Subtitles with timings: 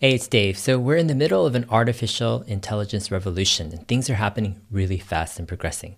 [0.00, 0.56] Hey, it's Dave.
[0.56, 4.98] So, we're in the middle of an artificial intelligence revolution, and things are happening really
[4.98, 5.96] fast and progressing.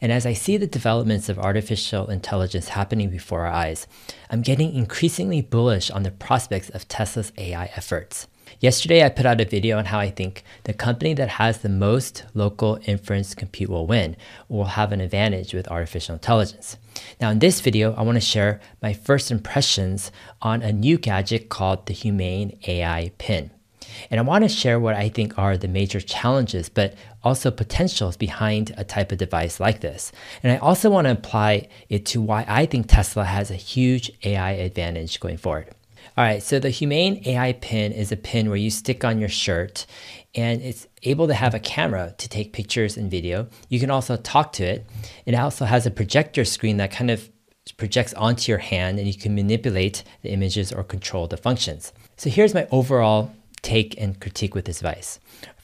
[0.00, 3.88] And as I see the developments of artificial intelligence happening before our eyes,
[4.30, 8.28] I'm getting increasingly bullish on the prospects of Tesla's AI efforts.
[8.60, 11.68] Yesterday, I put out a video on how I think the company that has the
[11.68, 14.16] most local inference compute will win,
[14.48, 16.76] or will have an advantage with artificial intelligence.
[17.20, 21.48] Now, in this video, I want to share my first impressions on a new gadget
[21.48, 23.50] called the Humane AI Pin.
[24.10, 28.16] And I want to share what I think are the major challenges, but also potentials
[28.16, 30.12] behind a type of device like this.
[30.42, 34.10] And I also want to apply it to why I think Tesla has a huge
[34.24, 35.74] AI advantage going forward.
[36.16, 39.28] All right, so the Humane AI pin is a pin where you stick on your
[39.28, 39.86] shirt
[40.34, 43.48] and it's able to have a camera to take pictures and video.
[43.68, 44.86] You can also talk to it.
[45.26, 47.30] It also has a projector screen that kind of
[47.76, 51.92] projects onto your hand and you can manipulate the images or control the functions.
[52.16, 55.20] So here's my overall take and critique with this device.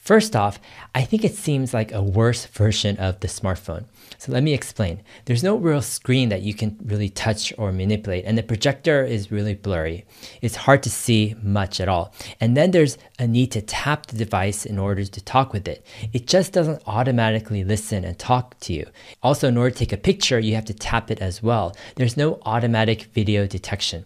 [0.09, 0.59] First off,
[0.95, 3.85] I think it seems like a worse version of the smartphone.
[4.17, 5.03] So let me explain.
[5.25, 9.31] There's no real screen that you can really touch or manipulate, and the projector is
[9.31, 10.05] really blurry.
[10.41, 12.11] It's hard to see much at all.
[12.41, 15.85] And then there's a need to tap the device in order to talk with it.
[16.11, 18.87] It just doesn't automatically listen and talk to you.
[19.21, 21.75] Also, in order to take a picture, you have to tap it as well.
[21.97, 24.05] There's no automatic video detection.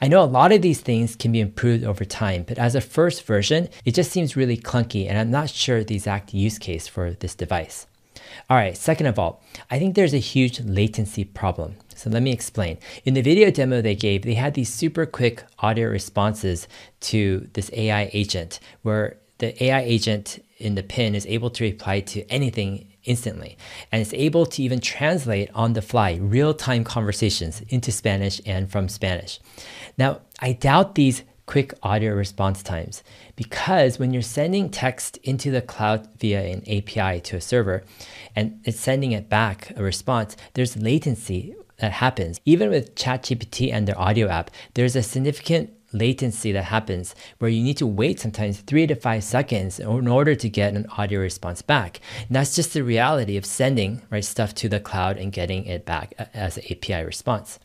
[0.00, 2.80] I know a lot of these things can be improved over time, but as a
[2.80, 6.86] first version, it just seems really clunky, and I'm not sure the exact use case
[6.88, 7.86] for this device.
[8.48, 11.76] All right, second of all, I think there's a huge latency problem.
[11.94, 12.78] So let me explain.
[13.04, 16.66] In the video demo they gave, they had these super quick audio responses
[17.00, 22.00] to this AI agent where the AI agent in the pin is able to reply
[22.00, 23.56] to anything instantly
[23.90, 28.88] and it's able to even translate on the fly real-time conversations into Spanish and from
[28.88, 29.40] Spanish.
[29.98, 33.02] Now, I doubt these quick audio response times
[33.36, 37.82] because when you're sending text into the cloud via an API to a server
[38.36, 42.40] and it's sending it back a response, there's latency that happens.
[42.44, 47.62] Even with ChatGPT and their audio app, there's a significant latency that happens where you
[47.62, 51.60] need to wait sometimes three to five seconds in order to get an audio response
[51.60, 52.00] back.
[52.28, 55.84] And that's just the reality of sending right stuff to the cloud and getting it
[55.84, 57.58] back uh, as an API response.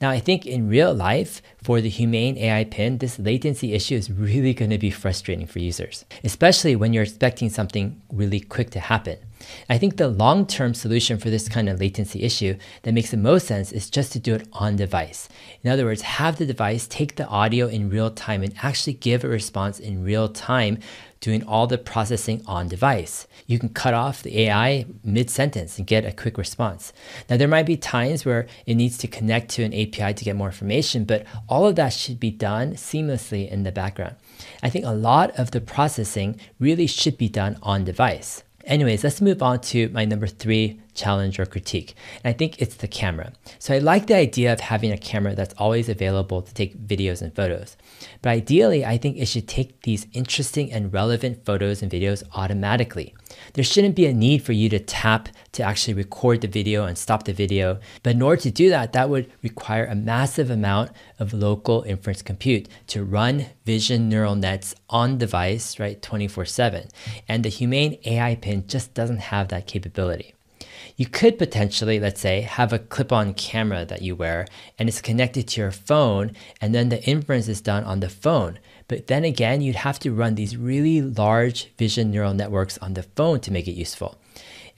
[0.00, 4.10] Now, I think in real life, for the Humane AI pin, this latency issue is
[4.10, 8.80] really going to be frustrating for users, especially when you're expecting something really quick to
[8.80, 9.18] happen.
[9.68, 13.16] I think the long term solution for this kind of latency issue that makes the
[13.16, 15.28] most sense is just to do it on device.
[15.62, 19.24] In other words, have the device take the audio in real time and actually give
[19.24, 20.78] a response in real time
[21.26, 23.26] doing all the processing on device.
[23.48, 26.92] You can cut off the AI mid sentence and get a quick response.
[27.28, 30.36] Now, there might be times where it needs to connect to an API to get
[30.36, 34.14] more information, but all of that should be done seamlessly in the background.
[34.62, 38.44] I think a lot of the processing really should be done on device.
[38.64, 41.94] Anyways, let's move on to my number three challenge or critique.
[42.24, 43.32] And I think it's the camera.
[43.58, 47.22] So I like the idea of having a camera that's always available to take videos
[47.22, 47.76] and photos.
[48.22, 53.14] But ideally, I think it should take these interesting and relevant photos and videos automatically.
[53.52, 56.96] There shouldn't be a need for you to tap to actually record the video and
[56.96, 57.78] stop the video.
[58.02, 62.22] But in order to do that, that would require a massive amount of local inference
[62.22, 66.88] compute to run vision neural nets on device, right, 24 7.
[67.28, 70.34] And the Humane AI pin just doesn't have that capability.
[70.98, 74.46] You could potentially, let's say, have a clip on camera that you wear
[74.78, 78.58] and it's connected to your phone, and then the inference is done on the phone.
[78.88, 83.02] But then again, you'd have to run these really large vision neural networks on the
[83.02, 84.16] phone to make it useful.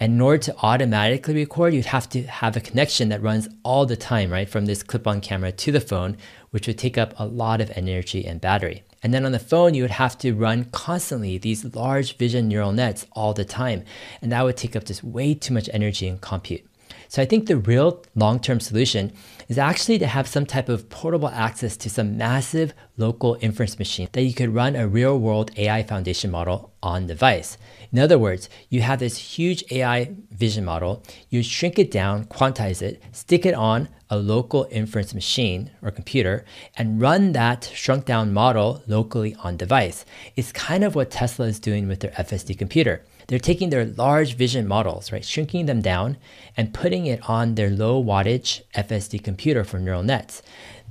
[0.01, 3.87] And in order to automatically record, you'd have to have a connection that runs all
[3.87, 4.49] the time, right?
[4.49, 6.17] From this clip on camera to the phone,
[6.51, 8.83] which would take up a lot of energy and battery.
[9.03, 12.73] And then on the phone, you would have to run constantly these large vision neural
[12.73, 13.85] nets all the time.
[14.21, 16.65] And that would take up just way too much energy and compute.
[17.09, 19.13] So I think the real long term solution
[19.49, 24.09] is actually to have some type of portable access to some massive local inference machine
[24.13, 27.57] that you could run a real world AI foundation model on device.
[27.91, 32.83] In other words, you have this huge AI vision model, you shrink it down, quantize
[32.83, 36.45] it, stick it on a local inference machine or computer,
[36.77, 40.05] and run that shrunk down model locally on device.
[40.37, 43.03] It's kind of what Tesla is doing with their FSD computer.
[43.29, 46.17] They're taking their large vision models, right, shrinking them down
[46.57, 50.43] and putting it on their low wattage FSD computer for neural nets.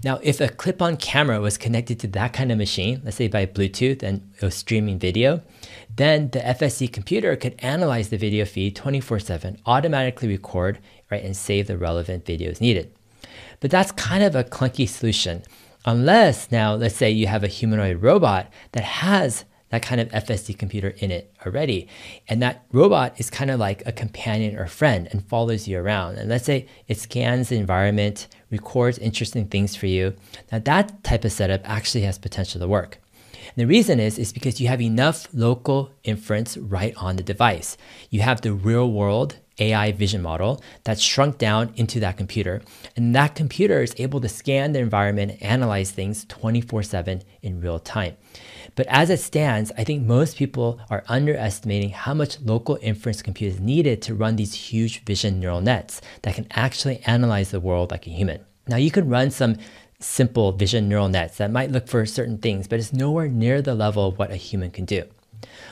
[0.03, 3.27] Now, if a clip on camera was connected to that kind of machine, let's say
[3.27, 5.41] by Bluetooth and it was streaming video,
[5.95, 10.77] then the FSD computer could analyze the video feed 24 7, automatically record,
[11.09, 12.93] right, and save the relevant videos needed.
[13.59, 15.41] But that's kind of a clunky solution.
[15.85, 20.57] Unless now, let's say you have a humanoid robot that has that kind of FSD
[20.57, 21.87] computer in it already.
[22.27, 26.17] And that robot is kind of like a companion or friend and follows you around.
[26.17, 30.15] And let's say it scans the environment, records interesting things for you.
[30.51, 32.99] Now, that type of setup actually has potential to work.
[33.47, 37.77] And the reason is is because you have enough local inference right on the device.
[38.09, 42.61] You have the real world AI vision model that's shrunk down into that computer.
[42.95, 47.79] And that computer is able to scan the environment analyze things 24 7 in real
[47.79, 48.17] time.
[48.75, 53.53] But as it stands, I think most people are underestimating how much local inference compute
[53.53, 57.91] is needed to run these huge vision neural nets that can actually analyze the world
[57.91, 58.41] like a human.
[58.67, 59.57] Now, you can run some
[59.99, 63.73] simple vision neural nets that might look for certain things, but it's nowhere near the
[63.73, 65.03] level of what a human can do.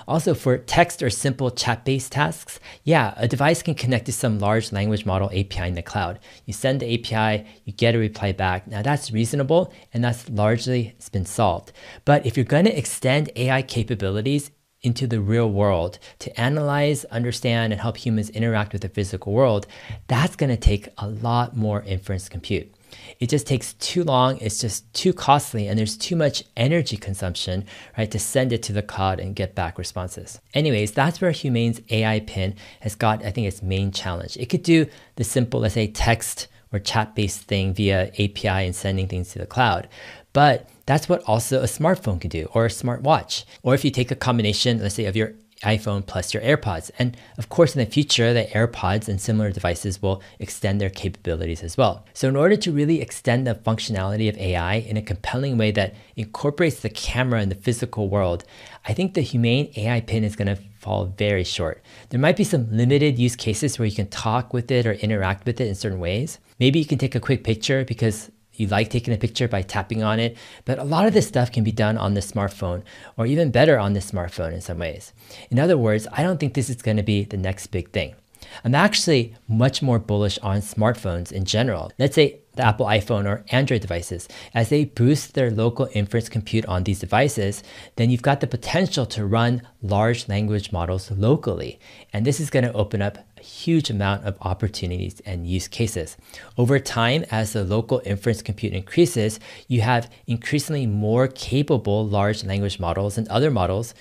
[0.08, 4.40] Also, for text or simple chat based tasks, yeah, a device can connect to some
[4.40, 6.20] large language model API in the cloud.
[6.46, 8.68] You send the API, you get a reply back.
[8.68, 11.72] Now, that's reasonable and that's largely been solved.
[12.04, 14.52] But if you're going to extend AI capabilities
[14.82, 19.66] into the real world to analyze, understand, and help humans interact with the physical world,
[20.08, 22.72] that's going to take a lot more inference compute.
[23.20, 27.66] It just takes too long, it's just too costly, and there's too much energy consumption,
[27.98, 30.40] right, to send it to the cloud and get back responses.
[30.54, 34.38] Anyways, that's where Humane's AI pin has got, I think, its main challenge.
[34.38, 38.76] It could do the simple, let's say, text or chat based thing via API and
[38.76, 39.88] sending things to the cloud.
[40.34, 43.46] But that's what also a smartphone can do or a smartwatch.
[43.64, 45.34] Or if you take a combination, let's say, of your
[45.66, 46.92] iPhone plus your AirPods.
[46.98, 51.64] And of course, in the future, the AirPods and similar devices will extend their capabilities
[51.64, 52.06] as well.
[52.14, 55.96] So, in order to really extend the functionality of AI in a compelling way that
[56.16, 58.46] incorporates the camera in the physical world,
[58.88, 61.82] I think the Humane AI pin is going to fall very short.
[62.10, 65.46] There might be some limited use cases where you can talk with it or interact
[65.48, 66.38] with it in certain ways.
[66.60, 68.30] Maybe you can take a quick picture because
[68.60, 71.52] you like taking a picture by tapping on it, but a lot of this stuff
[71.52, 72.84] can be done on the smartphone
[73.18, 75.14] or even better on the smartphone in some ways.
[75.50, 78.16] In other words, I don't think this is going to be the next big thing.
[78.64, 81.92] I'm actually much more bullish on smartphones in general.
[81.98, 84.28] Let's say the Apple iPhone or Android devices.
[84.54, 87.64] As they boost their local inference compute on these devices,
[87.96, 91.80] then you've got the potential to run large language models locally.
[92.14, 96.18] And this is going to open up a huge amount of opportunities and use cases.
[96.58, 102.80] Over time, as the local inference compute increases, you have increasingly more capable large language
[102.80, 103.94] models and other models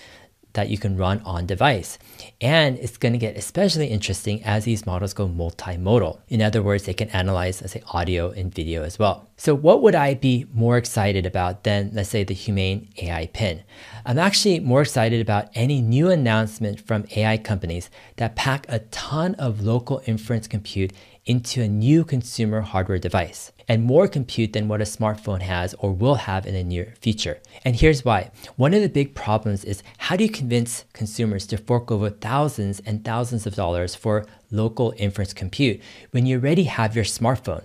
[0.54, 1.98] that you can run on device.
[2.40, 6.20] And it's going to get especially interesting as these models go multimodal.
[6.28, 9.28] In other words, they can analyze, let's say, audio and video as well.
[9.36, 13.62] So, what would I be more excited about than, let's say, the Humane AI pin?
[14.06, 19.34] I'm actually more excited about any new announcement from AI companies that pack a ton
[19.34, 20.92] of local inference compute
[21.26, 25.92] into a new consumer hardware device and more compute than what a smartphone has or
[25.92, 27.40] will have in the near future.
[27.64, 28.30] And here's why.
[28.56, 32.80] One of the big problems is how do you convince consumers to fork over thousands
[32.84, 35.80] and thousands of dollars for local inference compute
[36.10, 37.64] when you already have your smartphone?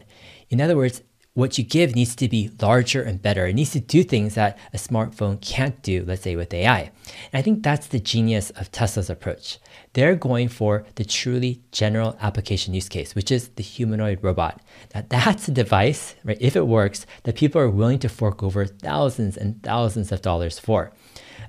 [0.50, 1.02] In other words,
[1.40, 3.48] what you give needs to be larger and better.
[3.48, 6.92] It needs to do things that a smartphone can't do, let's say with AI.
[7.32, 9.58] And I think that's the genius of Tesla's approach.
[9.94, 14.62] They're going for the truly general application use case, which is the humanoid robot.
[14.94, 18.66] Now that's a device, right, if it works, that people are willing to fork over
[18.66, 20.92] thousands and thousands of dollars for.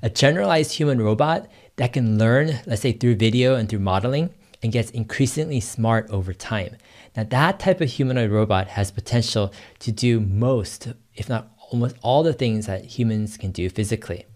[0.02, 4.72] A generalized human robot that can learn, let's say through video and through modeling, and
[4.72, 6.76] gets increasingly smart over time.
[7.16, 12.22] Now, that type of humanoid robot has potential to do most, if not almost all
[12.22, 14.26] the things that humans can do physically.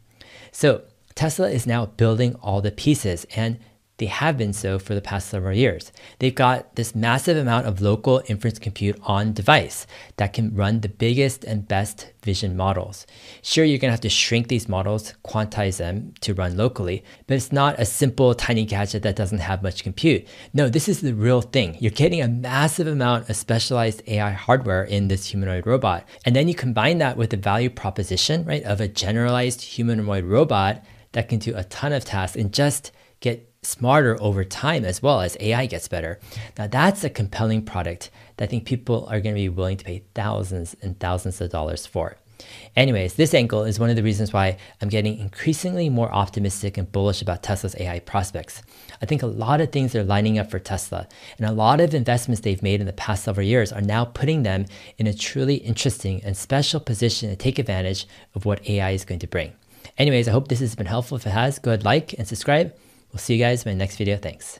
[0.51, 0.83] So,
[1.15, 3.59] Tesla is now building all the pieces, and
[3.99, 5.93] they have been so for the past several years.
[6.19, 9.87] They've got this massive amount of local inference compute on device
[10.17, 13.07] that can run the biggest and best vision models.
[13.43, 17.37] Sure, you're going to have to shrink these models, quantize them to run locally, but
[17.37, 20.27] it's not a simple tiny gadget that doesn't have much compute.
[20.53, 21.77] No, this is the real thing.
[21.79, 26.05] You're getting a massive amount of specialized AI hardware in this humanoid robot.
[26.25, 30.85] And then you combine that with the value proposition, right, of a generalized humanoid robot
[31.13, 32.91] that can do a ton of tasks in just
[33.21, 36.21] get smarter over time as well as AI gets better.
[36.59, 39.85] Now, that's a compelling product that I think people are going to be willing to
[39.85, 42.17] pay thousands and thousands of dollars for.
[42.77, 46.91] Anyways, this angle is one of the reasons why I'm getting increasingly more optimistic and
[46.91, 48.63] bullish about Tesla's AI prospects.
[49.01, 51.07] I think a lot of things are lining up for Tesla,
[51.39, 54.43] and a lot of investments they've made in the past several years are now putting
[54.43, 54.67] them
[54.99, 59.21] in a truly interesting and special position to take advantage of what AI is going
[59.21, 59.53] to bring.
[59.97, 61.17] Anyways, I hope this has been helpful.
[61.17, 62.75] If it has, go ahead, like and subscribe.
[63.15, 64.17] We'll see you guys in my next video.
[64.17, 64.59] Thanks.